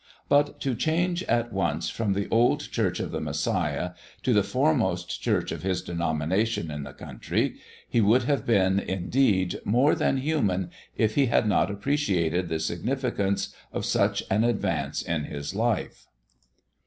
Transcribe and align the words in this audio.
But, 0.27 0.59
to 0.61 0.73
change 0.73 1.21
at 1.25 1.53
once 1.53 1.91
from 1.91 2.13
the 2.13 2.27
old 2.31 2.71
Church 2.71 2.99
of 2.99 3.11
the 3.11 3.21
Messiah 3.21 3.91
to 4.23 4.33
the 4.33 4.41
foremost 4.41 5.21
church 5.21 5.51
of 5.51 5.61
his 5.61 5.83
denomination 5.83 6.71
in 6.71 6.81
the 6.81 6.91
country 6.93 7.57
he 7.87 8.01
would 8.01 8.23
have 8.23 8.43
been, 8.43 8.79
indeed, 8.79 9.59
more 9.63 9.93
than 9.93 10.17
human 10.17 10.71
if 10.97 11.13
he 11.13 11.27
had 11.27 11.45
not 11.47 11.69
appreciated 11.69 12.49
the 12.49 12.59
significance 12.59 13.55
of 13.71 13.85
such 13.85 14.23
an 14.31 14.43
advance 14.43 15.03
in 15.03 15.25
his 15.25 15.53
life. 15.53 16.07